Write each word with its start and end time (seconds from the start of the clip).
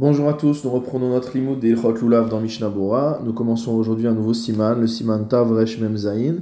Bonjour 0.00 0.30
à 0.30 0.32
tous, 0.32 0.64
nous 0.64 0.70
reprenons 0.70 1.10
notre 1.10 1.36
limoud 1.36 1.60
des 1.60 1.74
Lulav 1.74 2.30
dans 2.30 2.40
Mishnah 2.40 2.70
Bora. 2.70 3.20
Nous 3.22 3.34
commençons 3.34 3.74
aujourd'hui 3.74 4.06
un 4.06 4.14
nouveau 4.14 4.32
siman, 4.32 4.80
le 4.80 4.86
siman 4.86 5.28
Tav 5.28 5.52
Resh 5.52 5.78
Mem 5.78 5.94
Zayin, 5.94 6.36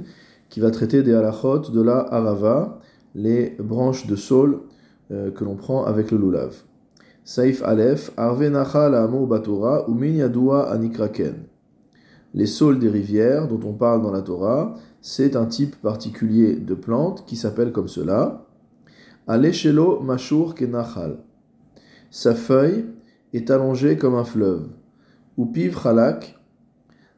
qui 0.47 0.61
va 0.61 0.71
traiter 0.71 1.03
des 1.03 1.13
halachot 1.13 1.69
de 1.69 1.81
la 1.81 1.97
Arava, 1.97 2.79
les 3.15 3.57
branches 3.59 4.07
de 4.07 4.15
saule 4.15 4.61
euh, 5.11 5.29
que 5.31 5.43
l'on 5.43 5.55
prend 5.55 5.83
avec 5.83 6.09
le 6.11 6.17
Lulav. 6.17 6.55
Saif 7.25 7.61
Aleph, 7.63 8.11
Arve 8.15 8.47
Nachal 8.47 8.95
Amo 8.95 9.25
Batora, 9.25 9.83
Umin 9.89 10.13
Yadua 10.13 10.71
Anikraken. 10.71 11.43
Les 12.33 12.45
saules 12.45 12.79
des 12.79 12.87
rivières 12.87 13.49
dont 13.49 13.59
on 13.67 13.73
parle 13.73 14.01
dans 14.01 14.13
la 14.13 14.21
Torah, 14.21 14.75
c'est 15.01 15.35
un 15.35 15.47
type 15.47 15.75
particulier 15.81 16.55
de 16.55 16.75
plante 16.75 17.25
qui 17.25 17.35
s'appelle 17.35 17.73
comme 17.73 17.89
cela. 17.89 18.45
Aleshelo 19.27 19.99
Mashur 19.99 20.55
Kenachal. 20.55 21.17
Sa 22.09 22.33
feuille 22.33 22.85
est 23.33 23.49
allongé 23.51 23.97
comme 23.97 24.15
un 24.15 24.23
fleuve. 24.23 24.67
Ou 25.37 25.45
piv 25.45 25.77
chalak, 25.81 26.37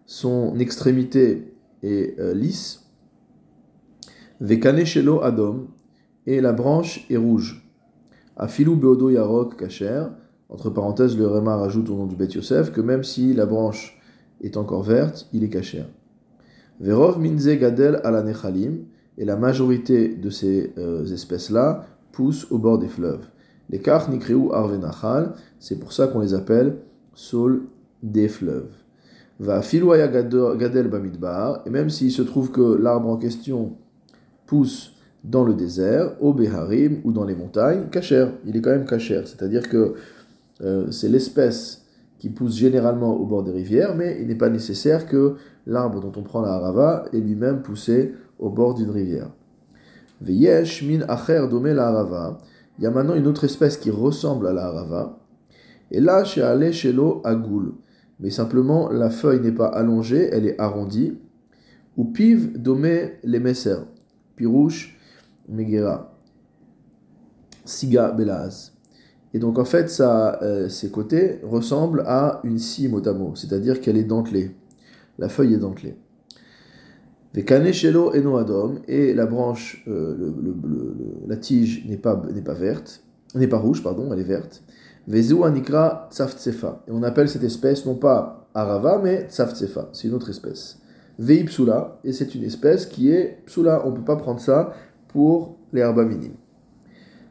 son 0.05 0.57
extrémité 0.59 1.53
est 1.83 2.19
euh, 2.19 2.33
lisse. 2.33 2.89
Vekane 4.39 4.85
shelo 4.85 5.21
adom, 5.21 5.67
et 6.25 6.41
la 6.41 6.53
branche 6.53 7.05
est 7.09 7.17
rouge. 7.17 7.67
Afilu 8.37 8.75
beodo 8.75 9.09
yarok 9.09 9.57
kacher, 9.57 10.05
entre 10.49 10.69
parenthèses, 10.69 11.17
le 11.17 11.27
Réma 11.27 11.55
rajoute 11.55 11.89
au 11.89 11.95
nom 11.95 12.05
du 12.05 12.15
Bet 12.15 12.27
Yosef 12.27 12.71
que 12.71 12.81
même 12.81 13.03
si 13.03 13.33
la 13.33 13.45
branche 13.45 13.99
est 14.41 14.57
encore 14.57 14.83
verte, 14.83 15.29
il 15.31 15.43
est 15.43 15.49
kacher. 15.49 15.85
Verov 16.79 17.19
minze 17.19 17.47
gadel 17.47 18.01
ala 18.03 18.23
nechalim, 18.23 18.85
et 19.17 19.25
la 19.25 19.35
majorité 19.35 20.09
de 20.09 20.29
ces 20.29 20.73
euh, 20.77 21.05
espèces-là 21.05 21.85
poussent 22.11 22.51
au 22.51 22.57
bord 22.57 22.79
des 22.79 22.87
fleuves. 22.87 23.27
Les 23.71 23.79
kach 23.79 24.09
nikriou 24.09 24.53
arvenachal, 24.53 25.33
c'est 25.59 25.79
pour 25.79 25.93
ça 25.93 26.07
qu'on 26.07 26.19
les 26.19 26.33
appelle 26.33 26.75
sol 27.13 27.63
des 28.03 28.27
fleuves. 28.27 28.71
Va 29.39 29.61
filoya 29.61 30.07
gadel 30.07 30.87
bamidbar, 30.89 31.63
et 31.65 31.69
même 31.69 31.89
s'il 31.89 32.11
se 32.11 32.21
trouve 32.21 32.51
que 32.51 32.75
l'arbre 32.75 33.09
en 33.09 33.17
question 33.17 33.77
pousse 34.45 34.93
dans 35.23 35.43
le 35.43 35.53
désert, 35.53 36.11
au 36.19 36.33
Beharim 36.33 36.99
ou 37.03 37.11
dans 37.11 37.23
les 37.23 37.35
montagnes, 37.35 37.87
kacher, 37.89 38.27
il 38.45 38.57
est 38.57 38.61
quand 38.61 38.71
même 38.71 38.85
kacher, 38.85 39.21
c'est-à-dire 39.25 39.69
que 39.69 39.93
euh, 40.61 40.91
c'est 40.91 41.09
l'espèce 41.09 41.85
qui 42.19 42.29
pousse 42.29 42.55
généralement 42.55 43.15
au 43.15 43.25
bord 43.25 43.43
des 43.43 43.51
rivières, 43.51 43.95
mais 43.95 44.17
il 44.19 44.27
n'est 44.27 44.35
pas 44.35 44.49
nécessaire 44.49 45.07
que 45.07 45.35
l'arbre 45.65 46.01
dont 46.01 46.11
on 46.15 46.23
prend 46.23 46.41
la 46.41 46.53
harava 46.53 47.05
est 47.13 47.19
lui-même 47.19 47.61
poussé 47.61 48.13
au 48.37 48.49
bord 48.49 48.75
d'une 48.75 48.89
rivière. 48.89 49.29
Veyesh 50.21 50.83
min 50.83 51.01
acher 51.07 51.47
domé 51.49 51.73
la 51.73 51.87
harava, 51.87 52.39
il 52.81 52.85
y 52.85 52.87
a 52.87 52.89
maintenant 52.89 53.13
une 53.13 53.27
autre 53.27 53.43
espèce 53.43 53.77
qui 53.77 53.91
ressemble 53.91 54.47
à 54.47 54.53
la 54.53 54.65
harava. 54.65 55.19
Et 55.91 55.99
là, 55.99 56.23
chez 56.23 56.41
Ale 56.41 56.73
chez 56.73 56.91
l'eau, 56.91 57.21
agoul. 57.23 57.75
Mais 58.19 58.31
simplement, 58.31 58.89
la 58.89 59.11
feuille 59.11 59.39
n'est 59.39 59.51
pas 59.51 59.67
allongée, 59.67 60.29
elle 60.31 60.47
est 60.47 60.59
arrondie. 60.59 61.15
Ou 61.95 62.05
piv 62.05 62.59
domé 62.59 63.19
les 63.23 63.39
messer. 63.39 63.75
Pirouche, 64.35 64.97
megera. 65.47 66.17
Siga 67.65 68.09
belaz. 68.13 68.71
Et 69.35 69.37
donc 69.37 69.59
en 69.59 69.65
fait, 69.65 69.87
ça, 69.87 70.41
euh, 70.41 70.67
ses 70.67 70.89
côtés 70.89 71.39
ressemblent 71.43 72.03
à 72.07 72.41
une 72.43 72.57
scie 72.57 72.87
motamo, 72.87 73.35
c'est-à-dire 73.35 73.79
qu'elle 73.79 73.97
est 73.97 74.05
dentelée. 74.05 74.55
La 75.19 75.29
feuille 75.29 75.53
est 75.53 75.59
dentelée. 75.59 75.97
Vekaneshelo 77.33 78.13
eno 78.13 78.37
adom, 78.37 78.79
et 78.87 79.13
la 79.13 79.25
branche, 79.25 79.83
euh, 79.87 80.15
le, 80.17 80.27
le, 80.41 80.53
le, 80.63 80.95
la 81.27 81.37
tige 81.37 81.85
n'est 81.87 81.97
pas, 81.97 82.21
n'est 82.33 82.41
pas 82.41 82.53
verte, 82.53 83.03
n'est 83.35 83.47
pas 83.47 83.57
rouge, 83.57 83.81
pardon, 83.81 84.11
elle 84.11 84.19
est 84.19 84.23
verte. 84.23 84.63
Vezu 85.07 85.43
anikra 85.43 86.09
tsaftsefa. 86.11 86.83
Et 86.87 86.91
on 86.91 87.03
appelle 87.03 87.29
cette 87.29 87.43
espèce 87.43 87.85
non 87.85 87.95
pas 87.95 88.47
arava, 88.53 88.99
mais 89.01 89.27
tsaftsefa. 89.29 89.89
C'est 89.93 90.07
une 90.07 90.13
autre 90.13 90.29
espèce. 90.29 90.79
Vei 91.17 91.43
psula, 91.43 91.99
et 92.03 92.13
c'est 92.13 92.35
une 92.35 92.43
espèce 92.43 92.85
qui 92.85 93.09
est 93.09 93.43
psula. 93.45 93.85
On 93.85 93.91
ne 93.91 93.95
peut 93.95 94.05
pas 94.05 94.15
prendre 94.15 94.39
ça 94.39 94.73
pour 95.07 95.57
les 95.73 95.81
herbes 95.81 96.05
minimes. 96.07 96.35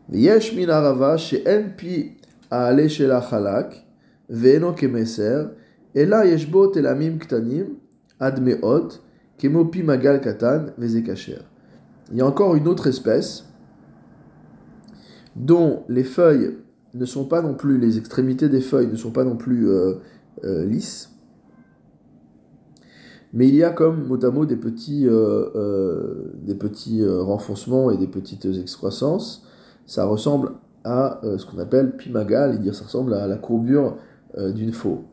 Veyesh 0.08 0.56
min 0.56 0.68
arava 0.68 1.16
she'en 1.16 1.70
pi 1.76 2.16
aale 2.50 2.88
shela 2.88 3.20
chalak, 3.22 3.86
ve'eno 4.28 4.72
kemeser, 4.72 5.50
et 5.94 6.06
là 6.06 6.24
yeshbo 6.26 6.66
telamim 6.68 7.18
ktanim, 7.18 7.76
admeot, 8.18 9.00
Kemopi 9.40 9.82
magal 9.82 10.20
katan 10.20 10.66
vezekacher. 10.76 11.38
Il 12.12 12.18
y 12.18 12.20
a 12.20 12.26
encore 12.26 12.56
une 12.56 12.68
autre 12.68 12.86
espèce 12.88 13.46
dont 15.34 15.82
les 15.88 16.04
feuilles 16.04 16.58
ne 16.92 17.06
sont 17.06 17.24
pas 17.24 17.40
non 17.40 17.54
plus, 17.54 17.78
les 17.78 17.96
extrémités 17.96 18.50
des 18.50 18.60
feuilles 18.60 18.88
ne 18.88 18.96
sont 18.96 19.12
pas 19.12 19.24
non 19.24 19.36
plus 19.36 19.70
euh, 19.70 19.94
euh, 20.44 20.66
lisses, 20.66 21.16
mais 23.32 23.48
il 23.48 23.54
y 23.54 23.64
a 23.64 23.70
comme 23.70 24.06
mot 24.06 24.22
à 24.22 24.30
mot 24.30 24.44
des 24.44 24.56
petits, 24.56 25.06
euh, 25.08 26.32
des 26.42 26.54
petits 26.54 27.02
renfoncements 27.06 27.90
et 27.90 27.96
des 27.96 28.08
petites 28.08 28.44
excroissances. 28.44 29.46
Ça 29.86 30.04
ressemble 30.04 30.52
à 30.84 31.20
ce 31.22 31.46
qu'on 31.46 31.58
appelle 31.58 31.96
pimagal, 31.96 32.56
et 32.56 32.58
dire 32.58 32.74
ça 32.74 32.84
ressemble 32.84 33.14
à 33.14 33.26
la 33.26 33.36
courbure 33.36 33.96
d'une 34.36 34.72
faux. 34.72 35.04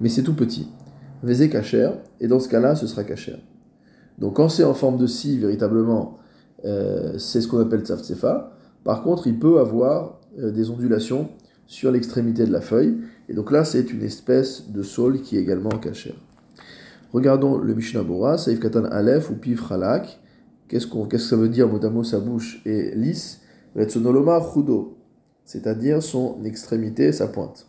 Mais 0.00 0.08
c'est 0.08 0.22
tout 0.22 0.34
petit. 0.34 0.68
Vézé 1.24 1.48
kacher, 1.48 1.90
et 2.20 2.28
dans 2.28 2.38
ce 2.38 2.50
cas-là, 2.50 2.76
ce 2.76 2.86
sera 2.86 3.02
kacher. 3.02 3.36
Donc 4.18 4.36
quand 4.36 4.50
c'est 4.50 4.64
en 4.64 4.74
forme 4.74 4.98
de 4.98 5.06
scie, 5.06 5.38
véritablement, 5.38 6.18
euh, 6.66 7.16
c'est 7.18 7.40
ce 7.40 7.48
qu'on 7.48 7.60
appelle 7.60 7.80
tzavtsefa. 7.80 8.52
Par 8.84 9.02
contre, 9.02 9.26
il 9.26 9.38
peut 9.38 9.58
avoir 9.58 10.20
euh, 10.38 10.50
des 10.50 10.68
ondulations 10.68 11.30
sur 11.66 11.90
l'extrémité 11.90 12.44
de 12.44 12.52
la 12.52 12.60
feuille, 12.60 12.98
et 13.30 13.32
donc 13.32 13.50
là, 13.50 13.64
c'est 13.64 13.90
une 13.90 14.02
espèce 14.02 14.70
de 14.70 14.82
sol 14.82 15.22
qui 15.22 15.38
est 15.38 15.40
également 15.40 15.70
kacher. 15.70 16.14
Regardons 17.14 17.56
le 17.56 17.74
Mishnah 17.74 18.02
Bora, 18.02 18.36
Saif 18.36 18.60
Katan 18.60 18.84
Aleph 18.84 19.30
ou 19.30 19.34
Piv 19.34 19.66
Chalak. 19.66 20.20
Qu'est-ce, 20.68 20.86
qu'on, 20.86 21.06
qu'est-ce 21.06 21.24
que 21.24 21.30
ça 21.30 21.36
veut 21.36 21.48
dire 21.48 21.68
Motamo, 21.68 22.04
sa 22.04 22.20
bouche 22.20 22.60
est 22.66 22.94
lisse? 22.94 23.40
Retsonoloma 23.74 24.42
Chudo, 24.52 24.98
c'est-à-dire 25.46 26.02
son 26.02 26.44
extrémité, 26.44 27.12
sa 27.12 27.28
pointe. 27.28 27.66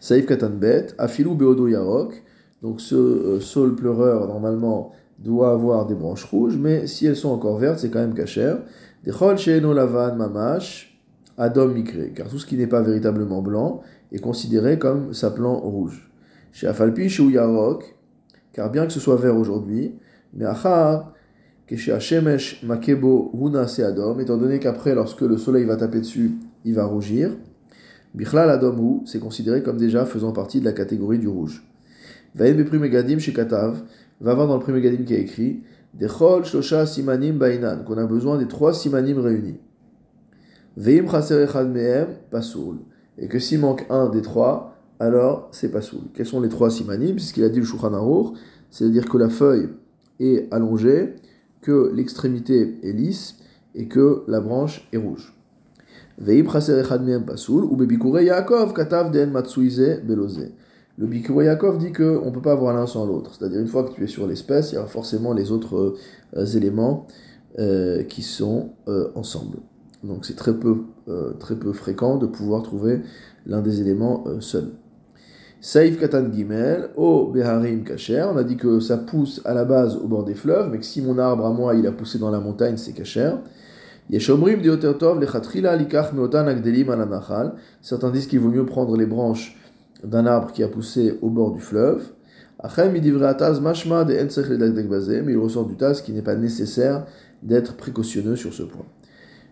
Saïf 0.00 0.26
Katanbet, 0.26 0.88
Afilou 0.98 1.34
Beodo 1.34 1.68
Yarok. 1.68 2.22
Donc 2.62 2.80
ce 2.80 2.94
euh, 2.94 3.40
sol 3.40 3.74
pleureur, 3.74 4.26
normalement, 4.26 4.92
doit 5.18 5.52
avoir 5.52 5.86
des 5.86 5.94
branches 5.94 6.24
rouges, 6.24 6.56
mais 6.56 6.86
si 6.86 7.06
elles 7.06 7.16
sont 7.16 7.30
encore 7.30 7.58
vertes, 7.58 7.80
c'est 7.80 7.90
quand 7.90 7.98
même 7.98 8.14
cachère. 8.14 8.58
Dechol 9.04 9.36
Sheeno 9.38 9.72
Lavan 9.72 10.16
Mamash, 10.16 11.00
Adom 11.36 11.72
Mikre. 11.72 12.12
Car 12.14 12.28
tout 12.28 12.38
ce 12.38 12.46
qui 12.46 12.56
n'est 12.56 12.66
pas 12.66 12.82
véritablement 12.82 13.42
blanc 13.42 13.80
est 14.12 14.18
considéré 14.18 14.78
comme 14.78 15.12
sa 15.12 15.30
plante 15.30 15.62
rouge. 15.62 16.10
Chez 16.52 16.66
Afalpi, 16.66 17.08
chez 17.08 17.24
Yarok, 17.24 17.96
car 18.52 18.70
bien 18.70 18.86
que 18.86 18.92
ce 18.92 19.00
soit 19.00 19.16
vert 19.16 19.36
aujourd'hui, 19.36 19.94
mais 20.34 20.44
Achar, 20.44 21.12
que 21.66 21.76
chez 21.76 21.92
Hashemesh 21.92 22.62
Makebo 22.64 23.30
Huna 23.34 23.66
Adom, 23.86 24.18
étant 24.20 24.36
donné 24.36 24.58
qu'après, 24.58 24.94
lorsque 24.94 25.20
le 25.20 25.36
soleil 25.36 25.64
va 25.64 25.76
taper 25.76 26.00
dessus, 26.00 26.32
il 26.64 26.74
va 26.74 26.84
rougir. 26.84 27.30
Bichlal 28.14 28.50
Adom 28.50 29.02
c'est 29.06 29.20
considéré 29.20 29.62
comme 29.62 29.76
déjà 29.76 30.04
faisant 30.04 30.32
partie 30.32 30.60
de 30.60 30.64
la 30.64 30.72
catégorie 30.72 31.18
du 31.18 31.28
rouge. 31.28 31.64
Vaïn 32.34 32.54
Bepri 32.54 32.78
Megadim 32.78 33.18
chez 33.18 33.32
Katav, 33.32 33.82
va 34.20 34.34
voir 34.34 34.48
dans 34.48 34.56
le 34.56 34.60
premier 34.60 34.80
Megadim 34.80 35.04
qui 35.04 35.14
a 35.14 35.18
écrit 35.18 35.62
Dechol 35.94 36.44
Shosha 36.44 36.86
Simanim 36.86 37.38
Bainan, 37.38 37.84
qu'on 37.84 37.98
a 37.98 38.06
besoin 38.06 38.38
des 38.38 38.46
trois 38.46 38.72
Simanim 38.72 39.18
réunis. 39.18 39.60
Veim 40.76 41.08
Chaser 41.10 41.42
Echad 41.42 41.70
Mehem 41.70 42.08
Pasoul, 42.30 42.78
et 43.16 43.28
que 43.28 43.38
s'il 43.38 43.60
manque 43.60 43.86
un 43.90 44.08
des 44.08 44.22
trois, 44.22 44.76
alors 45.00 45.48
c'est 45.52 45.70
Pasoul. 45.70 46.02
Quels 46.14 46.26
sont 46.26 46.40
les 46.40 46.48
trois 46.48 46.70
Simanim? 46.70 47.18
C'est 47.18 47.28
ce 47.28 47.34
qu'il 47.34 47.44
a 47.44 47.48
dit 47.48 47.60
le 47.60 47.64
Shulchan 47.64 48.32
c'est-à-dire 48.70 49.08
que 49.08 49.16
la 49.16 49.28
feuille 49.28 49.70
est 50.20 50.52
allongée, 50.52 51.14
que 51.62 51.90
l'extrémité 51.94 52.78
est 52.82 52.92
lisse 52.92 53.36
et 53.74 53.88
que 53.88 54.24
la 54.28 54.40
branche 54.40 54.88
est 54.92 54.98
rouge. 54.98 55.34
Le 60.98 61.06
Bikure 61.06 61.42
Yaakov 61.44 61.78
dit 61.78 61.92
qu'on 61.92 62.26
ne 62.26 62.30
peut 62.30 62.42
pas 62.42 62.52
avoir 62.52 62.74
l'un 62.74 62.86
sans 62.88 63.06
l'autre. 63.06 63.36
C'est-à-dire, 63.38 63.60
une 63.60 63.68
fois 63.68 63.84
que 63.84 63.92
tu 63.92 64.02
es 64.02 64.08
sur 64.08 64.26
l'espèce, 64.26 64.72
il 64.72 64.74
y 64.74 64.78
a 64.78 64.86
forcément 64.86 65.32
les 65.32 65.52
autres 65.52 65.94
euh, 66.36 66.44
éléments 66.44 67.06
euh, 67.60 68.02
qui 68.02 68.22
sont 68.22 68.70
euh, 68.88 69.10
ensemble. 69.14 69.58
Donc, 70.02 70.26
c'est 70.26 70.36
très 70.36 70.54
peu, 70.54 70.84
très 71.40 71.56
peu 71.56 71.72
fréquent 71.72 72.18
de 72.18 72.26
pouvoir 72.26 72.62
trouver 72.62 73.00
l'un 73.46 73.60
des 73.60 73.80
éléments 73.80 74.24
seul. 74.38 74.70
Saïf 75.60 75.98
Katan 75.98 76.32
Gimel, 76.32 76.90
O 76.96 77.32
Beharim 77.32 77.82
Kacher, 77.82 78.24
on 78.32 78.36
a 78.36 78.44
dit 78.44 78.56
que 78.56 78.78
ça 78.78 78.96
pousse 78.96 79.42
à 79.44 79.54
la 79.54 79.64
base 79.64 79.96
au 79.96 80.06
bord 80.06 80.24
des 80.24 80.36
fleuves, 80.36 80.68
mais 80.70 80.78
que 80.78 80.84
si 80.84 81.02
mon 81.02 81.18
arbre 81.18 81.46
à 81.46 81.50
moi 81.50 81.74
il 81.74 81.84
a 81.88 81.90
poussé 81.90 82.20
dans 82.20 82.30
la 82.30 82.38
montagne, 82.38 82.76
c'est 82.76 82.92
Kacher. 82.92 83.32
Certains 84.10 84.38
disent 88.10 88.26
qu'il 88.26 88.40
vaut 88.40 88.48
mieux 88.48 88.64
prendre 88.64 88.96
les 88.96 89.06
branches 89.06 89.56
d'un 90.02 90.26
arbre 90.26 90.50
qui 90.52 90.62
a 90.62 90.68
poussé 90.68 91.18
au 91.20 91.28
bord 91.28 91.52
du 91.52 91.60
fleuve. 91.60 92.04
Mais 92.62 92.70
il 95.32 95.38
ressort 95.38 95.66
du 95.66 95.76
tas 95.76 95.92
qu'il 95.94 96.14
n'est 96.14 96.22
pas 96.22 96.36
nécessaire 96.36 97.04
d'être 97.42 97.76
précautionneux 97.76 98.36
sur 98.36 98.54
ce 98.54 98.62
point. 98.62 98.86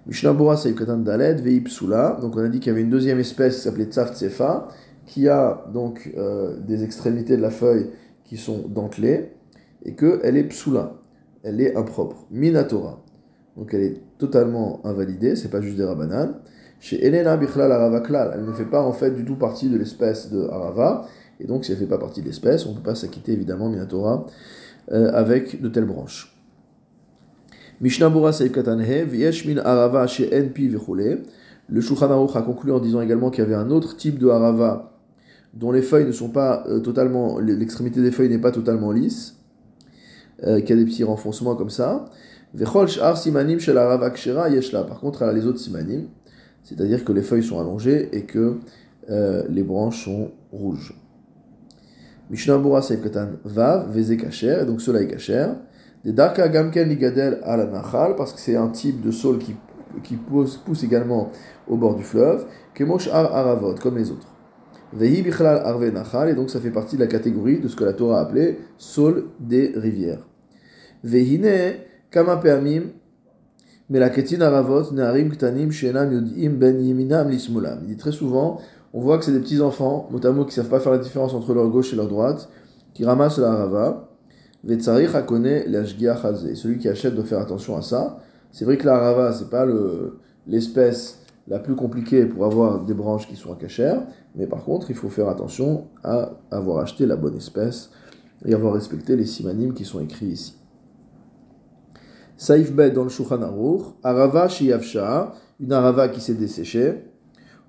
Donc 0.06 2.36
on 2.36 2.38
a 2.38 2.48
dit 2.48 2.60
qu'il 2.60 2.68
y 2.68 2.70
avait 2.70 2.82
une 2.82 2.90
deuxième 2.90 3.18
espèce 3.18 3.56
qui 3.56 3.62
s'appelait 3.62 3.86
Tsaft 3.86 4.14
Tsefa, 4.14 4.68
qui 5.04 5.28
a 5.28 5.64
donc 5.72 6.12
euh, 6.16 6.56
des 6.60 6.82
extrémités 6.82 7.36
de 7.36 7.42
la 7.42 7.50
feuille 7.50 7.90
qui 8.24 8.36
sont 8.36 8.64
dentelées, 8.68 9.32
et 9.84 9.94
qu'elle 9.94 10.36
est 10.36 10.44
psula, 10.44 10.94
elle 11.42 11.60
est 11.60 11.76
impropre. 11.76 12.26
Minatora. 12.30 13.02
Donc 13.56 13.72
elle 13.72 13.82
est 13.82 14.00
totalement 14.18 14.80
invalidée, 14.84 15.36
c'est 15.36 15.50
pas 15.50 15.60
juste 15.60 15.76
des 15.76 15.84
rabananes. 15.84 16.34
Chez 16.78 17.04
Elena 17.04 17.36
Bichlal 17.36 17.72
Arava 17.72 18.00
Klal, 18.00 18.32
elle 18.34 18.44
ne 18.44 18.52
fait 18.52 18.66
pas 18.66 18.82
en 18.82 18.92
fait 18.92 19.12
du 19.12 19.24
tout 19.24 19.36
partie 19.36 19.68
de 19.68 19.78
l'espèce 19.78 20.30
de 20.30 20.46
Arava, 20.48 21.06
et 21.40 21.46
donc 21.46 21.64
si 21.64 21.72
elle 21.72 21.78
ne 21.78 21.84
fait 21.84 21.88
pas 21.88 21.98
partie 21.98 22.20
de 22.20 22.26
l'espèce, 22.26 22.66
on 22.66 22.72
ne 22.72 22.76
peut 22.76 22.82
pas 22.82 22.94
s'acquitter 22.94 23.32
évidemment 23.32 23.68
Minatora 23.68 24.26
euh, 24.92 25.10
avec 25.12 25.60
de 25.60 25.68
telles 25.68 25.86
branches. 25.86 26.36
Mishnabura 27.80 28.32
Saïf 28.32 28.52
Katanhe, 28.52 29.04
Vieshmin 29.04 29.58
Arava 29.58 30.06
chez 30.06 30.30
Enpi 30.38 30.68
Le 30.68 31.80
Shulchan 31.80 32.26
a 32.26 32.42
conclu 32.42 32.72
en 32.72 32.80
disant 32.80 33.00
également 33.00 33.30
qu'il 33.30 33.44
y 33.44 33.46
avait 33.46 33.54
un 33.54 33.70
autre 33.70 33.96
type 33.96 34.18
de 34.18 34.28
Arava 34.28 34.92
dont 35.54 35.72
les 35.72 35.82
feuilles 35.82 36.06
ne 36.06 36.12
sont 36.12 36.28
pas 36.28 36.64
euh, 36.68 36.80
totalement, 36.80 37.38
l'extrémité 37.38 38.02
des 38.02 38.10
feuilles 38.10 38.28
n'est 38.28 38.38
pas 38.38 38.52
totalement 38.52 38.92
lisse, 38.92 39.36
euh, 40.44 40.60
qui 40.60 40.72
a 40.72 40.76
des 40.76 40.84
petits 40.84 41.04
renfoncements 41.04 41.56
comme 41.56 41.70
ça. 41.70 42.04
Simanim 43.16 43.58
Shel. 43.58 43.74
Par 44.88 45.00
contre, 45.00 45.22
elle 45.22 45.28
a 45.28 45.32
les 45.32 45.46
autres 45.46 45.58
Simanim, 45.58 46.08
c'est-à-dire 46.62 47.04
que 47.04 47.12
les 47.12 47.22
feuilles 47.22 47.42
sont 47.42 47.60
allongées 47.60 48.08
et 48.16 48.22
que 48.22 48.58
euh, 49.10 49.44
les 49.48 49.62
branches 49.62 50.04
sont 50.04 50.30
rouges. 50.52 50.94
Mishnabura 52.30 52.82
Saïf 52.82 53.02
Katan 53.02 53.28
Vav, 53.44 53.92
Veze 53.92 54.16
Kacher, 54.16 54.60
et 54.62 54.66
donc 54.66 54.80
cela 54.80 55.00
est 55.00 55.06
Kacher. 55.06 55.48
Des 56.04 56.12
Darka 56.12 56.48
Gamken 56.48 56.88
Ligadel 56.88 57.40
al 57.44 57.70
Nachal, 57.70 58.16
parce 58.16 58.32
que 58.32 58.40
c'est 58.40 58.56
un 58.56 58.68
type 58.68 59.00
de 59.00 59.10
sol 59.10 59.38
qui, 59.38 59.54
qui 60.02 60.16
pousse, 60.16 60.60
également 60.82 61.30
au 61.68 61.76
bord 61.76 61.94
du 61.94 62.02
fleuve, 62.02 62.46
Kemosh 62.74 63.08
Ar 63.08 63.34
Aravot, 63.34 63.74
comme 63.80 63.96
les 63.96 64.10
autres. 64.10 64.28
Vehi 64.92 65.22
Bichlal 65.22 65.62
Arve 65.64 65.88
Nachal, 65.90 66.30
et 66.30 66.34
donc 66.34 66.50
ça 66.50 66.60
fait 66.60 66.70
partie 66.70 66.96
de 66.96 67.00
la 67.00 67.06
catégorie 67.06 67.58
de 67.58 67.68
ce 67.68 67.76
que 67.76 67.84
la 67.84 67.92
Torah 67.92 68.20
a 68.20 68.22
appelé 68.22 68.58
sol 68.78 69.26
des 69.40 69.72
rivières. 69.76 70.26
Vehine 71.02 71.74
Ktanim 75.30 75.70
Shenam 75.70 76.12
Yodim 76.12 76.50
Ben. 76.50 76.80
Il 76.80 77.86
dit 77.86 77.96
très 77.96 78.12
souvent, 78.12 78.60
on 78.92 79.00
voit 79.00 79.18
que 79.18 79.24
c'est 79.24 79.32
des 79.32 79.40
petits 79.40 79.60
enfants, 79.60 80.08
notamment 80.10 80.44
qui 80.44 80.50
ne 80.58 80.62
savent 80.62 80.70
pas 80.70 80.80
faire 80.80 80.92
la 80.92 80.98
différence 80.98 81.34
entre 81.34 81.54
leur 81.54 81.68
gauche 81.68 81.92
et 81.92 81.96
leur 81.96 82.08
droite, 82.08 82.48
qui 82.94 83.04
ramassent 83.04 83.38
la 83.38 83.52
Arava 83.52 84.08
celui 86.54 86.78
qui 86.78 86.88
achète 86.88 87.14
doit 87.14 87.24
faire 87.24 87.38
attention 87.38 87.76
à 87.76 87.82
ça. 87.82 88.18
C'est 88.50 88.64
vrai 88.64 88.76
que 88.76 88.86
la 88.86 88.98
rava, 88.98 89.32
c'est 89.32 89.50
pas 89.50 89.66
l'espèce 90.46 91.20
la 91.46 91.58
plus 91.60 91.76
compliquée 91.76 92.26
pour 92.26 92.44
avoir 92.44 92.84
des 92.84 92.94
branches 92.94 93.28
qui 93.28 93.36
soient 93.36 93.56
cachères, 93.56 94.02
mais 94.34 94.46
par 94.46 94.64
contre, 94.64 94.90
il 94.90 94.96
faut 94.96 95.08
faire 95.08 95.28
attention 95.28 95.86
à 96.02 96.32
avoir 96.50 96.78
acheté 96.78 97.06
la 97.06 97.16
bonne 97.16 97.36
espèce 97.36 97.90
et 98.44 98.54
avoir 98.54 98.74
respecté 98.74 99.14
les 99.14 99.26
simanim 99.26 99.72
qui 99.72 99.84
sont 99.84 100.00
écrits 100.00 100.26
ici. 100.26 100.56
Saif 102.36 102.72
Bet 102.72 102.90
dans 102.90 103.04
le 103.04 103.08
Shulchan 103.08 103.42
Aruch, 103.42 103.82
Arava 104.02 104.48
Shiyavsha, 104.48 105.32
une 105.60 105.72
arava 105.72 106.08
qui 106.08 106.20
s'est 106.20 106.34
desséchée, 106.34 107.04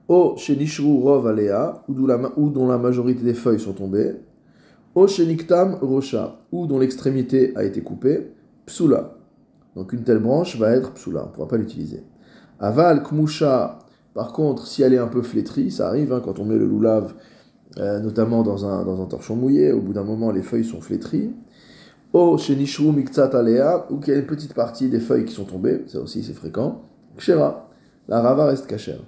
O 0.07 0.35
Shenishru 0.37 1.01
Rov 1.01 1.27
Alea, 1.27 1.83
ou 1.87 2.49
dont 2.49 2.67
la 2.67 2.77
majorité 2.77 3.23
des 3.23 3.33
feuilles 3.33 3.59
sont 3.59 3.73
tombées, 3.73 4.15
Osheniktam 4.95 5.75
Rocha, 5.81 6.39
ou 6.51 6.65
dont 6.65 6.79
l'extrémité 6.79 7.53
a 7.55 7.63
été 7.63 7.81
coupée, 7.81 8.31
Psula. 8.65 9.13
Donc 9.75 9.93
une 9.93 10.03
telle 10.03 10.19
branche 10.19 10.57
va 10.57 10.71
être 10.71 10.91
Psula, 10.93 11.23
on 11.23 11.27
ne 11.27 11.31
pourra 11.31 11.47
pas 11.47 11.57
l'utiliser. 11.57 12.03
Aval 12.59 13.03
Kmusha, 13.03 13.79
par 14.15 14.33
contre, 14.33 14.65
si 14.65 14.81
elle 14.81 14.93
est 14.93 14.97
un 14.97 15.07
peu 15.07 15.21
flétrie, 15.21 15.69
ça 15.69 15.87
arrive 15.87 16.11
hein, 16.13 16.21
quand 16.23 16.39
on 16.39 16.45
met 16.45 16.57
le 16.57 16.65
loulave, 16.65 17.13
euh, 17.77 17.99
notamment 17.99 18.41
dans 18.41 18.65
un, 18.65 18.83
dans 18.83 18.99
un 18.99 19.05
torchon 19.05 19.35
mouillé, 19.35 19.71
au 19.71 19.81
bout 19.81 19.93
d'un 19.93 20.03
moment 20.03 20.31
les 20.31 20.41
feuilles 20.41 20.65
sont 20.65 20.81
flétries. 20.81 21.31
O 22.13 22.38
Shenishru 22.38 22.92
Miktsat 22.92 23.36
Alea, 23.36 23.86
ou 23.89 23.98
qu'il 23.98 24.13
y 24.13 24.15
a 24.15 24.19
une 24.19 24.25
petite 24.25 24.54
partie 24.54 24.89
des 24.89 25.00
feuilles 25.00 25.25
qui 25.25 25.33
sont 25.33 25.44
tombées, 25.44 25.83
ça 25.88 26.00
aussi 26.00 26.24
c'est 26.24 26.33
fréquent. 26.33 26.81
Kshera, 27.18 27.69
la 28.07 28.21
rava 28.21 28.45
reste 28.45 28.68
cachère. 28.68 29.01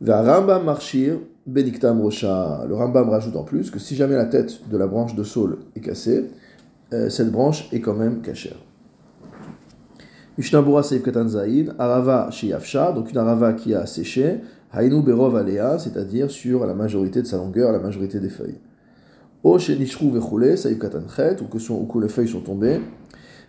Va 0.00 0.22
Rambam 0.22 0.64
Marshir, 0.64 1.18
Beniktam 1.46 2.00
Rocha. 2.00 2.64
Le 2.68 2.74
Rambam 2.74 3.08
rajoute 3.08 3.36
en 3.36 3.44
plus 3.44 3.70
que 3.70 3.78
si 3.78 3.96
jamais 3.96 4.16
la 4.16 4.26
tête 4.26 4.68
de 4.70 4.76
la 4.76 4.86
branche 4.86 5.14
de 5.14 5.22
saule 5.22 5.58
est 5.76 5.80
cassée, 5.80 6.30
euh, 6.92 7.08
cette 7.08 7.30
branche 7.30 7.68
est 7.72 7.80
quand 7.80 7.94
même 7.94 8.20
cachère. 8.20 8.56
Mishnabura 10.38 10.82
Seif 10.82 11.02
Katan 11.02 11.28
Zaïd, 11.28 11.74
Arava 11.78 12.30
Shiyafsha, 12.30 12.92
donc 12.92 13.10
une 13.10 13.18
Arava 13.18 13.52
qui 13.52 13.74
a 13.74 13.84
séché, 13.84 14.40
Hainu 14.72 15.02
Berov 15.02 15.36
Alea, 15.36 15.78
c'est-à-dire 15.78 16.30
sur 16.30 16.66
la 16.66 16.74
majorité 16.74 17.20
de 17.20 17.26
sa 17.26 17.36
longueur, 17.36 17.72
la 17.72 17.78
majorité 17.78 18.20
des 18.20 18.30
feuilles. 18.30 18.58
O 19.42 19.58
Shenishru 19.58 20.10
Vechule, 20.10 20.56
Seif 20.56 20.78
Katan 20.78 21.08
Chet, 21.14 21.36
ou 21.40 21.46
que 21.46 21.98
les 21.98 22.08
feuilles 22.08 22.28
sont 22.28 22.40
tombées. 22.40 22.80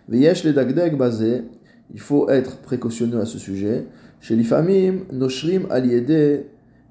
Veyesh 0.08 0.44
le 0.44 0.52
Dagdeg 0.52 0.96
basé, 0.96 1.44
il 1.92 2.00
faut 2.00 2.28
être 2.28 2.58
précautionneux 2.58 3.20
à 3.20 3.26
ce 3.26 3.38
sujet. 3.38 3.86
Chez 4.20 4.36
l'ifamim, 4.36 5.00
noshrim 5.12 5.66
aliede 5.70 6.46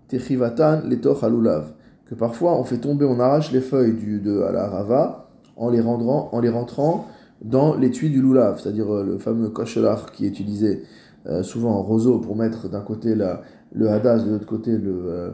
techivatan 0.07 0.81
letoch 0.88 1.24
alulav. 1.24 1.74
Que 2.06 2.15
parfois 2.15 2.59
on 2.59 2.63
fait 2.63 2.77
tomber, 2.77 3.06
on 3.06 3.19
arrache 3.19 3.51
les 3.51 3.62
feuilles 3.62 3.94
du, 3.94 4.19
de 4.19 4.39
la 4.39 4.68
rava 4.68 5.30
en 5.56 5.69
les, 5.69 5.81
rendrant, 5.81 6.30
en 6.31 6.39
les 6.39 6.50
rentrant 6.50 7.07
dans 7.42 7.75
l'étui 7.75 8.09
du 8.09 8.21
lulav, 8.21 8.59
c'est-à-dire 8.59 8.94
euh, 8.94 9.04
le 9.04 9.18
fameux 9.18 9.50
kochelar 9.50 10.12
qui 10.12 10.25
est 10.25 10.30
utilisé 10.30 10.83
euh, 11.25 11.42
souvent 11.42 11.71
en 11.71 11.81
roseau 11.81 12.19
pour 12.19 12.36
mettre 12.36 12.69
d'un 12.69 12.81
côté 12.81 13.15
la, 13.15 13.42
le 13.71 13.89
hadas, 13.89 14.19
de 14.19 14.31
l'autre 14.31 14.45
côté 14.45 14.77
le, 14.77 15.33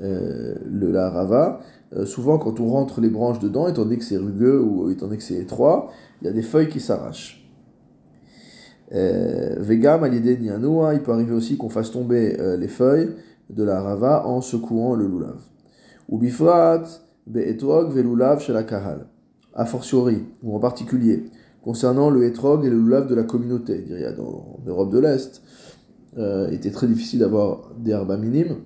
euh, 0.00 0.54
le 0.70 0.92
la 0.92 1.10
rava. 1.10 1.60
Souvent, 2.04 2.38
quand 2.38 2.60
on 2.60 2.68
rentre 2.68 3.00
les 3.00 3.08
branches 3.08 3.38
dedans, 3.38 3.66
étant 3.68 3.84
donné 3.84 3.96
que 3.96 4.04
c'est 4.04 4.18
rugueux 4.18 4.60
ou 4.60 4.90
étant 4.90 5.06
donné 5.06 5.16
que 5.16 5.22
c'est 5.22 5.38
étroit, 5.38 5.90
il 6.20 6.26
y 6.26 6.30
a 6.30 6.32
des 6.32 6.42
feuilles 6.42 6.68
qui 6.68 6.80
s'arrachent. 6.80 7.38
Euh, 8.94 9.56
Vegam, 9.58 10.02
à 10.02 10.08
l'idée 10.08 10.38
il 10.40 11.02
peut 11.02 11.12
arriver 11.12 11.34
aussi 11.34 11.58
qu'on 11.58 11.68
fasse 11.68 11.90
tomber 11.90 12.40
euh, 12.40 12.56
les 12.56 12.68
feuilles 12.68 13.10
de 13.50 13.62
la 13.62 13.82
rava 13.82 14.26
en 14.26 14.40
secouant 14.40 14.94
le 14.94 15.06
lulav. 15.06 15.40
Ou 16.08 16.18
bifrat, 16.18 16.84
be'etrog, 17.26 17.92
ve'lulav 17.92 18.40
chez 18.40 18.52
la 18.52 18.62
kahal. 18.62 19.06
A 19.54 19.66
fortiori, 19.66 20.24
ou 20.42 20.56
en 20.56 20.60
particulier, 20.60 21.24
concernant 21.62 22.08
le 22.08 22.24
etrog 22.24 22.64
et 22.64 22.70
le 22.70 22.78
lulav 22.78 23.08
de 23.08 23.14
la 23.14 23.24
communauté, 23.24 23.84
dans 24.16 24.58
l'Europe 24.64 24.90
de 24.90 24.98
l'Est, 25.00 25.42
euh, 26.16 26.50
était 26.50 26.70
très 26.70 26.86
difficile 26.86 27.20
d'avoir 27.20 27.70
des 27.78 27.90
herbes 27.90 28.18
minimes, 28.18 28.56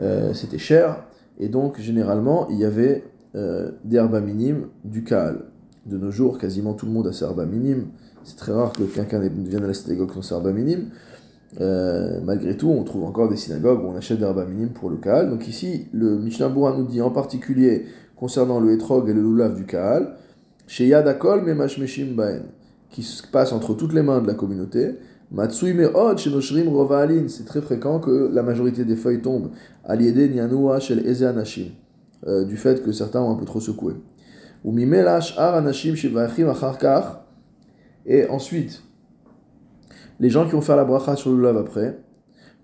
euh, 0.00 0.32
c'était 0.34 0.58
cher, 0.58 1.04
et 1.38 1.48
donc 1.48 1.78
généralement 1.80 2.48
il 2.48 2.58
y 2.58 2.64
avait 2.64 3.04
des 3.84 3.96
herbes 3.96 4.20
minimes 4.24 4.66
du 4.84 5.04
kahal. 5.04 5.44
De 5.86 5.96
nos 5.96 6.10
jours, 6.10 6.38
quasiment 6.38 6.74
tout 6.74 6.86
le 6.86 6.92
monde 6.92 7.06
a 7.06 7.12
ses 7.12 7.24
herbes 7.24 7.46
minimes, 7.48 7.86
c'est 8.28 8.36
très 8.36 8.52
rare 8.52 8.72
que 8.72 8.82
quelqu'un 8.82 9.20
vienne 9.20 9.64
à 9.64 9.68
la 9.68 9.74
synagogue 9.74 10.12
sans 10.12 10.22
serba 10.22 10.52
minime. 10.52 10.90
Euh, 11.62 12.20
malgré 12.22 12.56
tout, 12.58 12.68
on 12.68 12.84
trouve 12.84 13.04
encore 13.04 13.30
des 13.30 13.36
synagogues 13.36 13.82
où 13.82 13.86
on 13.86 13.96
achète 13.96 14.18
des 14.18 14.26
rabats 14.26 14.44
minimes 14.44 14.74
pour 14.74 14.90
le 14.90 14.96
Kaal. 14.96 15.30
Donc 15.30 15.48
ici, 15.48 15.86
le 15.92 16.18
Mishnah 16.18 16.50
Boura 16.50 16.76
nous 16.76 16.84
dit 16.84 17.00
en 17.00 17.10
particulier 17.10 17.86
concernant 18.16 18.60
le 18.60 18.72
Etrog 18.72 19.08
et 19.08 19.14
le 19.14 19.22
Lulav 19.22 19.54
du 19.54 19.64
Kaal, 19.64 20.16
chez 20.66 20.86
Yadakol 20.86 21.44
Baen, 21.46 22.42
qui 22.90 23.02
se 23.02 23.26
passe 23.26 23.52
entre 23.52 23.72
toutes 23.74 23.94
les 23.94 24.02
mains 24.02 24.20
de 24.20 24.26
la 24.26 24.34
communauté. 24.34 24.96
Matsui 25.30 25.74
Meod 25.74 26.18
chez 26.18 26.30
Noshrim 26.30 26.68
Rovaalin, 26.68 27.28
c'est 27.28 27.44
très 27.44 27.60
fréquent 27.60 28.00
que 28.00 28.30
la 28.32 28.42
majorité 28.42 28.84
des 28.84 28.96
feuilles 28.96 29.20
tombent. 29.20 29.50
Aliede 29.84 30.32
Nianua 30.32 30.80
chez 30.80 30.94
Ezeanashim, 30.94 31.72
euh, 32.26 32.44
du 32.44 32.56
fait 32.56 32.82
que 32.82 32.92
certains 32.92 33.20
ont 33.20 33.32
un 33.32 33.36
peu 33.36 33.44
trop 33.44 33.60
secoué. 33.60 33.94
Ou 34.64 34.72
Mimelash 34.72 35.36
Ar 35.36 35.54
Anashim 35.54 35.94
Shivachim 35.94 36.48
Acharkar, 36.48 37.26
et 38.06 38.26
ensuite, 38.28 38.82
les 40.18 40.30
gens 40.30 40.46
qui 40.46 40.52
vont 40.52 40.62
faire 40.62 40.76
la 40.76 40.84
bracha 40.84 41.14
sur 41.14 41.32
le 41.32 41.42
lave 41.42 41.58
après, 41.58 41.98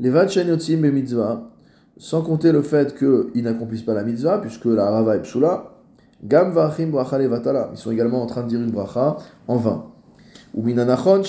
les 0.00 0.11
Vachen 0.11 0.49
Yotzim 0.49 0.78
be 0.78 0.92
mitzvah, 0.92 1.50
sans 1.99 2.23
compter 2.23 2.50
le 2.50 2.62
fait 2.62 2.97
qu'ils 2.97 3.44
n'accomplissent 3.44 3.83
pas 3.83 3.94
la 3.94 4.04
mitzvah, 4.04 4.38
puisque 4.38 4.64
la 4.64 4.90
rava 4.90 5.16
est 5.16 5.23
psula, 5.23 5.71
Gam 6.25 6.52
vachim 6.52 6.87
bracha 6.87 7.18
levatala. 7.18 7.68
Ils 7.73 7.76
sont 7.76 7.90
également 7.90 8.23
en 8.23 8.26
train 8.26 8.42
de 8.42 8.49
dire 8.49 8.61
une 8.61 8.71
bracha 8.71 9.18
en 9.47 9.56
vain. 9.56 9.93
Ou 10.54 10.62
minanachon 10.62 11.23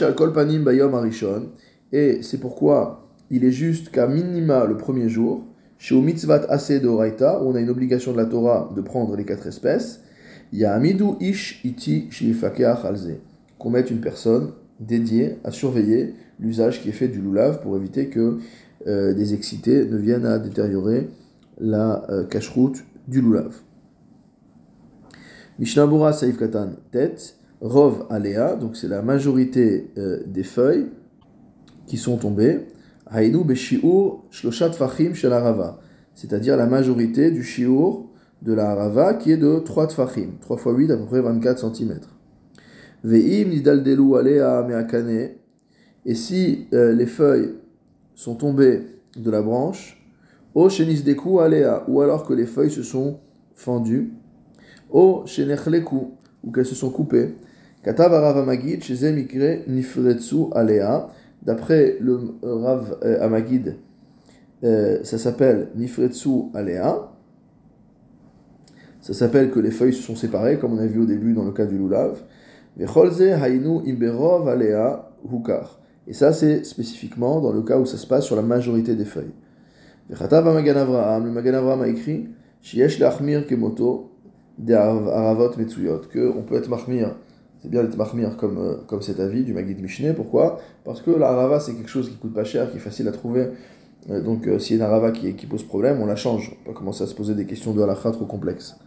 bayom 0.63 0.93
arishon. 0.93 1.49
Et 1.91 2.21
c'est 2.21 2.39
pourquoi 2.39 3.09
il 3.29 3.43
est 3.43 3.51
juste 3.51 3.89
qu'à 3.89 4.07
minima 4.07 4.65
le 4.65 4.77
premier 4.77 5.09
jour, 5.09 5.43
chez 5.77 5.99
mitzvat 5.99 6.45
ase 6.49 6.71
de 6.81 6.87
Oraita, 6.87 7.41
où 7.41 7.49
on 7.49 7.55
a 7.55 7.59
une 7.59 7.69
obligation 7.69 8.11
de 8.11 8.17
la 8.17 8.25
Torah 8.25 8.71
de 8.75 8.81
prendre 8.81 9.15
les 9.15 9.25
quatre 9.25 9.47
espèces, 9.47 10.01
il 10.51 10.59
y 10.59 10.65
a 10.65 10.73
amidou 10.73 11.17
ish 11.19 11.61
iti 11.65 12.09
alze 12.63 13.17
qu'on 13.57 13.69
mette 13.69 13.91
une 13.91 13.99
personne 13.99 14.51
dédiée 14.79 15.37
à 15.43 15.51
surveiller 15.51 16.13
l'usage 16.39 16.81
qui 16.81 16.89
est 16.89 16.93
fait 16.93 17.07
du 17.07 17.21
loulav 17.21 17.61
pour 17.61 17.75
éviter 17.77 18.09
que 18.09 18.37
euh, 18.87 19.13
des 19.13 19.33
excités 19.33 19.85
ne 19.85 19.97
viennent 19.97 20.25
à 20.25 20.37
détériorer 20.37 21.09
la 21.59 22.05
euh, 22.09 22.25
cache-route 22.25 22.83
du 23.07 23.21
loulav. 23.21 23.55
Mishnabura 25.57 26.11
Saif 26.11 26.37
Katan 26.37 26.71
tête, 26.91 27.37
Rov 27.65 28.05
Alea, 28.11 28.55
donc 28.55 28.75
c'est 28.75 28.87
la 28.87 29.01
majorité 29.01 29.89
euh, 29.97 30.21
des 30.27 30.43
feuilles, 30.43 30.85
qui 31.87 31.97
sont 31.97 32.17
tombés, 32.17 32.59
Haïnu 33.07 33.43
Beshiur 33.43 34.23
Shloshat 34.29 34.73
Fachim 34.73 35.15
Shel 35.15 35.33
Arava, 35.33 35.79
c'est-à-dire 36.13 36.57
la 36.57 36.67
majorité 36.67 37.31
du 37.31 37.43
Shiur 37.43 38.05
de 38.43 38.53
la 38.53 38.69
Arava 38.69 39.15
qui 39.15 39.31
est 39.31 39.37
de 39.37 39.57
3 39.57 39.87
Tfachim, 39.87 40.33
3 40.41 40.57
x 40.57 40.65
8 40.77 40.91
à 40.91 40.97
peu 40.97 41.05
près 41.05 41.21
24 41.21 41.73
cm. 41.73 41.99
Ve'im 43.03 43.49
Nidaldelu 43.49 44.15
Alea 44.15 44.63
Meakane, 44.67 45.29
et 46.05 46.15
si 46.15 46.67
euh, 46.71 46.93
les 46.93 47.07
feuilles 47.07 47.55
sont 48.13 48.35
tombées 48.35 48.83
de 49.17 49.31
la 49.31 49.41
branche, 49.41 50.07
O 50.53 50.69
Shenis 50.69 51.03
Alea, 51.41 51.83
ou 51.87 52.01
alors 52.01 52.25
que 52.27 52.33
les 52.33 52.45
feuilles 52.45 52.69
se 52.69 52.83
sont 52.83 53.21
fendues, 53.55 54.13
O 54.91 55.23
Shenechleku, 55.25 56.11
ou 56.43 56.51
qu'elles 56.51 56.67
se 56.67 56.75
sont 56.75 56.91
coupées, 56.91 57.33
Katav 57.85 58.13
Rav 58.13 58.49
D'après 61.43 61.97
le 62.01 62.19
Rav 62.41 62.97
euh, 63.03 63.23
Amagid, 63.23 63.75
euh, 64.63 65.03
ça 65.03 65.19
s'appelle 65.19 65.67
Nifretsu 65.75 66.45
Alea. 66.55 67.11
Ça 69.01 69.13
s'appelle 69.13 69.51
que 69.51 69.59
les 69.59 69.69
feuilles 69.69 69.93
se 69.93 70.01
sont 70.01 70.15
séparées, 70.15 70.57
comme 70.57 70.73
on 70.73 70.79
a 70.79 70.87
vu 70.87 70.99
au 71.01 71.05
début 71.05 71.33
dans 71.33 71.45
le 71.45 71.51
cas 71.51 71.67
du 71.67 71.77
Lulav. 71.77 72.23
Alea 74.47 75.11
Hukar. 75.31 75.79
Et 76.07 76.13
ça, 76.13 76.33
c'est 76.33 76.63
spécifiquement 76.63 77.39
dans 77.39 77.51
le 77.51 77.61
cas 77.61 77.77
où 77.77 77.85
ça 77.85 77.97
se 77.97 78.07
passe 78.07 78.25
sur 78.25 78.35
la 78.35 78.41
majorité 78.41 78.95
des 78.95 79.05
feuilles. 79.05 79.35
Le 80.09 80.15
Magan 80.15 81.53
Avraham 81.53 81.81
a 81.83 81.87
écrit 81.87 82.29
Shiesh 82.63 82.97
peut 86.41 86.55
être 86.55 86.69
mahmir 86.69 87.15
c'est 87.65 87.71
bien 87.71 87.81
d'être 87.81 87.97
mahmir 87.97 88.37
comme, 88.37 88.59
euh, 88.59 88.75
comme 88.85 89.01
cet 89.01 89.19
avis 89.19 89.43
du 89.43 89.51
Magid 89.51 89.81
Mishneh. 89.81 90.13
Pourquoi? 90.13 90.59
Parce 90.83 91.01
que 91.01 91.09
la 91.09 91.31
rava 91.31 91.59
c'est 91.59 91.73
quelque 91.73 91.89
chose 91.89 92.09
qui 92.09 92.15
coûte 92.15 92.33
pas 92.33 92.43
cher, 92.43 92.69
qui 92.69 92.77
est 92.77 92.79
facile 92.79 93.07
à 93.07 93.11
trouver. 93.11 93.47
Euh, 94.11 94.21
donc 94.21 94.45
euh, 94.47 94.59
a 94.59 94.73
une 94.73 94.83
rava 94.83 95.09
qui, 95.09 95.33
pose 95.47 95.63
problème, 95.63 95.99
on 95.99 96.05
la 96.05 96.15
change. 96.15 96.55
On 96.65 96.69
va 96.69 96.77
commencer 96.77 97.03
à 97.03 97.07
se 97.07 97.15
poser 97.15 97.33
des 97.33 97.45
questions 97.45 97.73
de 97.73 97.81
halakha 97.81 98.11
trop 98.11 98.25
complexes. 98.25 98.77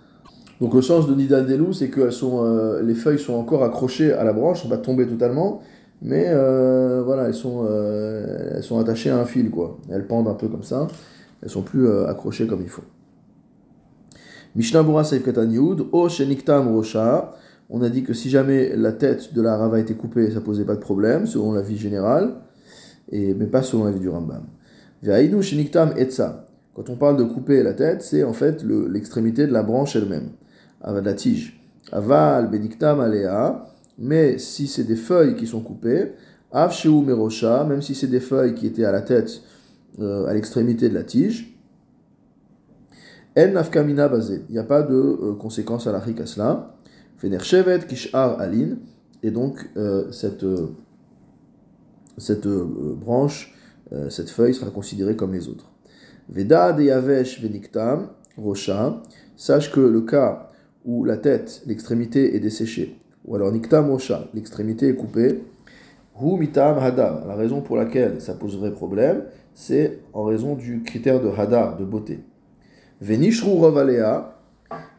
Donc 0.61 0.75
le 0.75 0.83
sens 0.83 1.09
de 1.09 1.15
Nidal 1.17 1.47
Delou, 1.47 1.73
c'est 1.73 1.89
que 1.89 2.11
sont, 2.11 2.81
les 2.83 2.95
feuilles 2.95 3.19
sont 3.19 3.35
encore 3.35 3.63
accrochées 3.63 4.13
à 4.13 4.25
la 4.25 4.33
branche, 4.33 4.63
sont 4.63 4.69
pas 4.69 4.77
tomber 4.77 5.07
totalement, 5.07 5.61
mais 6.03 6.25
voilà, 7.05 7.27
elles 7.27 7.35
sont, 7.35 7.65
elles 7.65 8.65
sont 8.65 8.81
attachées 8.81 9.11
à 9.11 9.19
un 9.19 9.25
fil, 9.25 9.51
quoi. 9.51 9.79
Elles 9.89 10.09
pendent 10.09 10.27
un 10.27 10.35
peu 10.35 10.49
comme 10.49 10.65
ça, 10.65 10.89
elles 11.41 11.49
sont 11.49 11.63
plus 11.63 11.89
accrochées 12.09 12.49
comme 12.49 12.63
il 12.63 12.69
faut. 12.69 12.83
Mishnah 14.57 14.83
Bura 14.83 15.05
Saif 15.05 15.23
Katan 15.23 15.49
Yud, 15.49 15.87
O 15.93 16.09
Rosha, 16.09 17.35
on 17.71 17.83
a 17.83 17.89
dit 17.89 18.03
que 18.03 18.15
si 18.15 18.31
jamais 18.31 18.75
la 18.77 18.93
tête 18.93 19.35
de 19.35 19.43
la 19.43 19.57
rava 19.57 19.79
était 19.79 19.95
coupée, 19.95 20.31
ça 20.31 20.41
posait 20.41 20.65
pas 20.65 20.75
de 20.75 20.81
problème, 20.81 21.27
selon 21.27 21.53
la 21.53 21.63
vie 21.63 21.77
générale, 21.77 22.35
et, 23.11 23.35
mais 23.35 23.47
pas 23.47 23.63
selon 23.63 23.85
la 23.85 23.91
vie 23.91 24.01
du 24.01 24.09
Rambam. 24.09 24.45
Quand 26.75 26.91
on 26.91 26.97
parle 26.97 27.17
de 27.17 27.25
couper 27.25 27.63
la 27.63 27.75
tête, 27.75 28.03
c'est 28.03 28.25
en 28.25 28.33
fait 28.33 28.65
l'extrémité 28.65 29.47
de 29.47 29.53
la 29.53 29.63
branche 29.63 29.97
elle-même, 29.97 30.31
de 30.87 31.01
la 31.01 31.15
tige. 31.15 31.61
Aval 31.93 32.51
beniktam 32.51 33.01
alea, 33.01 33.67
mais 33.99 34.39
si 34.39 34.67
c'est 34.67 34.85
des 34.85 34.97
feuilles 34.97 35.35
qui 35.35 35.47
sont 35.47 35.61
coupées, 35.61 36.13
avsheu 36.53 37.03
merosha, 37.03 37.65
même 37.65 37.83
si 37.83 37.95
c'est 37.95 38.07
des 38.07 38.21
feuilles 38.21 38.55
qui 38.55 38.67
étaient 38.67 38.85
à 38.85 38.93
la 38.93 39.03
tête, 39.03 39.43
euh, 40.01 40.27
à 40.27 40.35
l'extrémité 40.35 40.89
de 40.89 40.95
la 40.95 41.03
tige, 41.03 41.59
en 43.37 43.53
nafkamina 43.53 44.09
basé. 44.09 44.43
Il 44.49 44.53
n'y 44.53 44.59
a 44.59 44.65
pas 44.65 44.83
de 44.83 44.95
euh, 44.95 45.35
conséquence 45.35 45.87
à 45.87 45.97
à 45.97 46.27
cela. 46.27 46.78
Fenershevet 47.19 47.81
Kishar 47.87 48.41
Alin, 48.41 48.79
et 49.23 49.31
donc 49.31 49.69
euh, 49.77 50.11
cette, 50.13 50.45
euh, 50.45 50.69
cette 52.17 52.47
euh, 52.47 52.95
branche, 52.97 53.55
cette 54.11 54.29
feuille 54.29 54.53
sera 54.53 54.71
considérée 54.71 55.17
comme 55.17 55.33
les 55.33 55.49
autres. 55.49 55.73
Veda 56.29 56.75
de 56.75 56.83
Yavesh 56.83 57.41
Veniktam, 57.41 58.09
Rocha, 58.37 59.03
sache 59.35 59.73
que 59.73 59.81
le 59.81 60.03
cas 60.03 60.51
où 60.85 61.05
la 61.05 61.17
tête, 61.17 61.63
l'extrémité 61.65 62.37
est 62.37 62.41
desséchée, 62.41 63.01
ou 63.25 63.35
alors 63.35 63.51
Niktam 63.51 63.89
Rocha, 63.91 64.29
l'extrémité 64.35 64.89
est 64.89 64.95
coupée, 64.95 65.43
Hu 66.21 66.37
Mitam 66.37 66.79
Hadar, 66.79 67.27
la 67.27 67.35
raison 67.35 67.63
pour 67.63 67.77
laquelle 67.77 68.21
ça 68.21 68.35
poserait 68.35 68.73
problème, 68.73 69.25
c'est 69.55 70.01
en 70.13 70.25
raison 70.25 70.55
du 70.55 70.83
critère 70.83 71.23
de 71.23 71.29
Hadar, 71.29 71.79
de 71.79 71.85
beauté. 71.87 72.21
Venishru 73.01 73.59
Ravalea, 73.59 74.38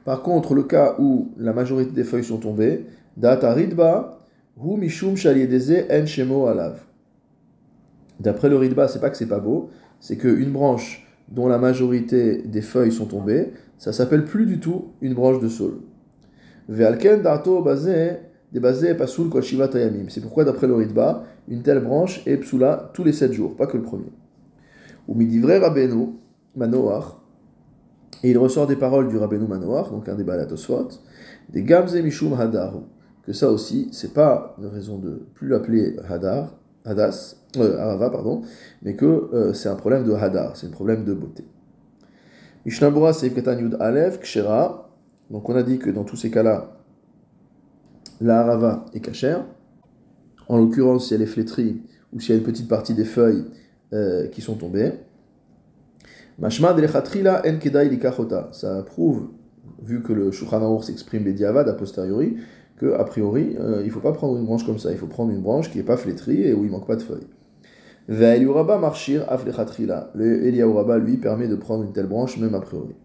par 0.09 0.23
contre, 0.23 0.55
le 0.55 0.63
cas 0.63 0.95
où 0.97 1.27
la 1.37 1.53
majorité 1.53 1.91
des 1.91 2.03
feuilles 2.03 2.23
sont 2.23 2.39
tombées, 2.39 2.87
data 3.15 3.53
ridba, 3.53 4.17
hu 4.57 4.75
mishum 4.75 5.13
en 5.13 6.05
shemo 6.07 6.47
alav. 6.47 6.79
D'après 8.19 8.49
le 8.49 8.57
ridba, 8.57 8.87
c'est 8.87 8.99
pas 8.99 9.11
que 9.11 9.17
c'est 9.17 9.27
pas 9.27 9.37
beau, 9.37 9.69
c'est 9.99 10.17
qu'une 10.17 10.51
branche 10.51 11.07
dont 11.27 11.47
la 11.47 11.59
majorité 11.59 12.41
des 12.41 12.63
feuilles 12.63 12.91
sont 12.91 13.05
tombées, 13.05 13.53
ça 13.77 13.93
s'appelle 13.93 14.25
plus 14.25 14.47
du 14.47 14.59
tout 14.59 14.85
une 15.01 15.13
branche 15.13 15.39
de 15.41 15.47
saule. 15.47 15.77
Ve'alken 16.67 17.21
dato 17.21 17.61
basé, 17.61 18.95
pasul 18.97 19.29
shiva 19.43 19.67
tayamim. 19.67 20.05
C'est 20.09 20.21
pourquoi 20.21 20.43
d'après 20.43 20.65
le 20.65 20.73
ridba, 20.73 21.25
une 21.47 21.61
telle 21.61 21.81
branche 21.81 22.23
est 22.25 22.37
psula 22.37 22.89
tous 22.95 23.03
les 23.03 23.13
sept 23.13 23.31
jours, 23.31 23.55
pas 23.55 23.67
que 23.67 23.77
le 23.77 23.83
premier. 23.83 24.11
Ou 25.07 25.13
midivre 25.13 25.51
rabenu, 25.61 26.15
manoach, 26.55 27.19
et 28.23 28.31
il 28.31 28.37
ressort 28.37 28.67
des 28.67 28.75
paroles 28.75 29.07
du 29.07 29.17
Rabbeinu 29.17 29.47
Manoir, 29.47 29.91
donc 29.91 30.09
un 30.09 30.15
des 30.15 30.23
Balatosfot, 30.23 30.89
des 31.49 31.63
Gamze 31.63 31.95
Mishum 31.95 32.33
Hadar, 32.39 32.81
que 33.23 33.33
ça 33.33 33.49
aussi, 33.51 33.89
c'est 33.91 34.13
pas 34.13 34.55
une 34.59 34.67
raison 34.67 34.97
de 34.97 35.21
plus 35.35 35.47
l'appeler 35.47 35.95
Hadar, 36.09 36.57
Hadas, 36.85 37.37
euh, 37.57 37.77
Arava, 37.79 38.09
pardon, 38.09 38.41
mais 38.81 38.95
que 38.95 39.05
euh, 39.05 39.53
c'est 39.53 39.69
un 39.69 39.75
problème 39.75 40.03
de 40.03 40.13
Hadar, 40.13 40.55
c'est 40.57 40.67
un 40.67 40.71
problème 40.71 41.03
de 41.03 41.13
beauté. 41.13 41.45
Mishnabura 42.65 43.13
Seif 43.13 43.35
Yud 43.35 43.77
Alev, 43.79 44.19
Kshera, 44.19 44.89
donc 45.29 45.47
on 45.47 45.55
a 45.55 45.63
dit 45.63 45.77
que 45.77 45.89
dans 45.89 46.03
tous 46.03 46.15
ces 46.15 46.31
cas-là, 46.31 46.77
la 48.21 48.41
Arava 48.41 48.85
est 48.93 48.99
cachère. 48.99 49.45
En 50.47 50.57
l'occurrence, 50.57 51.07
si 51.07 51.13
elle 51.13 51.21
est 51.21 51.27
flétrie 51.27 51.83
ou 52.11 52.19
s'il 52.19 52.31
y 52.31 52.37
a 52.37 52.37
une 52.37 52.45
petite 52.45 52.67
partie 52.67 52.93
des 52.93 53.05
feuilles 53.05 53.45
euh, 53.93 54.27
qui 54.27 54.41
sont 54.41 54.55
tombées. 54.55 54.93
Mashma 56.39 56.73
en 56.73 57.57
kedai 57.59 57.89
likachota. 57.89 58.49
Ça 58.53 58.81
prouve, 58.83 59.29
vu 59.83 60.01
que 60.01 60.13
le 60.13 60.31
Shulchan 60.31 60.81
s'exprime 60.81 61.23
bediavad 61.23 61.67
a 61.67 61.73
posteriori, 61.73 62.37
que 62.77 62.93
a 62.93 63.03
priori, 63.03 63.57
euh, 63.59 63.81
il 63.81 63.87
ne 63.87 63.91
faut 63.91 63.99
pas 63.99 64.13
prendre 64.13 64.37
une 64.37 64.45
branche 64.45 64.65
comme 64.65 64.79
ça. 64.79 64.91
Il 64.91 64.97
faut 64.97 65.07
prendre 65.07 65.31
une 65.31 65.41
branche 65.41 65.69
qui 65.69 65.77
n'est 65.77 65.83
pas 65.83 65.97
flétrie 65.97 66.43
et 66.43 66.53
où 66.53 66.63
il 66.63 66.71
manque 66.71 66.87
pas 66.87 66.95
de 66.95 67.01
feuilles. 67.01 67.27
Ve'eliuraba 68.07 68.77
marchir 68.77 69.25
aflechatrila. 69.29 70.11
Le 70.15 70.47
Eliauraba, 70.47 70.97
lui, 70.97 71.17
permet 71.17 71.47
de 71.47 71.55
prendre 71.55 71.83
une 71.83 71.91
telle 71.91 72.07
branche 72.07 72.37
même 72.37 72.55
a 72.55 72.61
priori. 72.61 72.95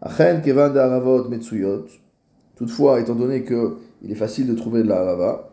Achen 0.00 0.40
kevan 0.40 0.76
aravot 0.76 1.28
metsuyot. 1.28 1.86
Toutefois, 2.54 3.00
étant 3.00 3.16
donné 3.16 3.42
que 3.42 3.78
il 4.02 4.12
est 4.12 4.14
facile 4.14 4.46
de 4.46 4.54
trouver 4.54 4.82
de 4.82 4.88
la 4.88 5.00
harava, 5.00 5.50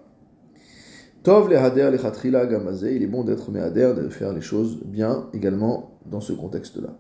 tov 1.23 1.49
lehader 1.49 1.91
lechatrila 1.91 2.45
gamazé, 2.45 2.95
il 2.95 3.03
est 3.03 3.07
bon 3.07 3.23
d'être 3.23 3.51
mehader, 3.51 3.93
de 3.97 4.07
faire 4.09 4.33
les 4.33 4.41
choses 4.41 4.79
bien 4.85 5.27
également 5.33 5.99
dans 6.05 6.21
ce 6.21 6.31
contexte-là. 6.31 6.95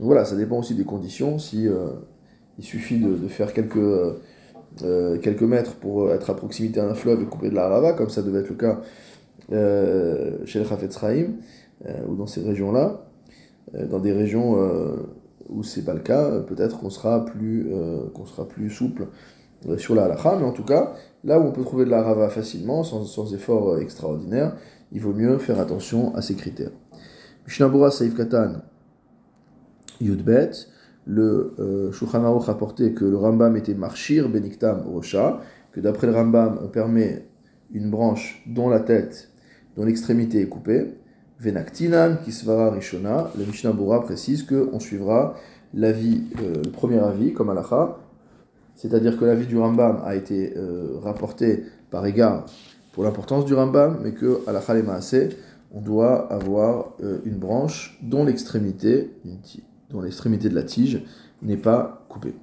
Donc 0.00 0.06
voilà, 0.06 0.24
ça 0.24 0.34
dépend 0.34 0.58
aussi 0.58 0.74
des 0.74 0.84
conditions. 0.84 1.38
Si 1.38 1.68
euh, 1.68 1.90
il 2.58 2.64
suffit 2.64 2.98
de, 2.98 3.28
faire 3.28 3.52
quelques, 3.52 3.76
euh, 3.76 4.14
euh, 4.82 5.18
quelques 5.18 5.42
mètres 5.42 5.74
pour 5.74 6.10
être 6.10 6.30
à 6.30 6.34
proximité 6.34 6.80
d'un 6.80 6.94
fleuve 6.94 7.20
et 7.20 7.26
couper 7.26 7.50
de 7.50 7.54
la 7.54 7.68
lava, 7.68 7.92
comme 7.92 8.08
ça 8.08 8.22
devait 8.22 8.40
être 8.40 8.48
le 8.48 8.56
cas 8.56 8.80
chez 10.46 10.58
le 10.60 10.64
Chafetzraïm, 10.64 11.36
ou 12.08 12.14
dans 12.14 12.26
ces 12.26 12.40
régions-là, 12.40 13.04
dans 13.90 13.98
des 13.98 14.12
régions 14.12 14.56
où 15.48 15.64
c'est 15.64 15.84
pas 15.84 15.94
le 15.94 16.00
cas, 16.00 16.38
peut-être 16.42 16.78
qu'on 16.78 16.90
sera 16.90 17.24
plus 17.24 17.68
sera 18.26 18.46
plus 18.46 18.70
souple 18.70 19.08
sur 19.76 19.96
la 19.96 20.04
halakha, 20.04 20.36
mais 20.38 20.44
en 20.44 20.52
tout 20.52 20.62
cas, 20.62 20.94
là 21.24 21.40
où 21.40 21.42
on 21.42 21.50
peut 21.50 21.64
trouver 21.64 21.84
de 21.84 21.90
la 21.90 22.00
rava 22.00 22.28
facilement, 22.28 22.84
sans, 22.84 23.04
sans 23.04 23.34
effort 23.34 23.80
extraordinaire, 23.80 24.54
il 24.92 25.00
vaut 25.00 25.12
mieux 25.12 25.36
faire 25.38 25.58
attention 25.58 26.14
à 26.14 26.22
ces 26.22 26.36
critères. 26.36 26.70
Mishnabura 27.44 27.90
Saif 27.90 28.14
Katan, 28.14 28.52
Yudbet, 30.00 30.50
le 31.06 31.54
euh, 31.58 31.92
Shulchan 31.92 32.24
Aruch 32.24 32.44
rapportait 32.44 32.92
que 32.92 33.04
le 33.04 33.16
Rambam 33.16 33.56
était 33.56 33.74
marchir 33.74 34.28
beniktam 34.28 34.82
rocha, 34.86 35.40
que 35.72 35.80
d'après 35.80 36.06
le 36.06 36.14
Rambam, 36.14 36.58
on 36.62 36.68
permet 36.68 37.26
une 37.72 37.90
branche 37.90 38.42
dont 38.46 38.68
la 38.68 38.80
tête, 38.80 39.30
dont 39.76 39.84
l'extrémité 39.84 40.40
est 40.40 40.48
coupée. 40.48 40.94
Venaktinan 41.38 42.16
kisvara 42.24 42.70
rishona, 42.70 43.30
le 43.38 43.46
Mishnah 43.46 43.72
Bura 43.72 44.02
précise 44.02 44.42
qu'on 44.42 44.78
suivra 44.78 45.36
l'avis, 45.72 46.24
euh, 46.42 46.62
le 46.64 46.70
premier 46.70 46.98
avis, 46.98 47.32
comme 47.32 47.50
alacha, 47.50 47.96
c'est-à-dire 48.74 49.18
que 49.18 49.24
l'avis 49.24 49.46
du 49.46 49.58
Rambam 49.58 50.00
a 50.04 50.14
été 50.14 50.54
euh, 50.56 50.98
rapporté 51.02 51.64
par 51.90 52.06
égard 52.06 52.46
pour 52.92 53.04
l'importance 53.04 53.44
du 53.44 53.54
Rambam, 53.54 54.00
mais 54.02 54.12
que 54.12 54.40
alacha 54.46 54.74
le 54.74 54.84
on 55.72 55.80
doit 55.80 56.32
avoir 56.32 56.94
euh, 57.02 57.18
une 57.24 57.38
branche 57.38 57.98
dont 58.02 58.24
l'extrémité, 58.24 59.10
dont 59.90 60.00
l'extrémité 60.00 60.48
de 60.48 60.54
la 60.54 60.62
tige 60.62 61.02
n'est 61.42 61.56
pas 61.56 62.06
coupée. 62.08 62.34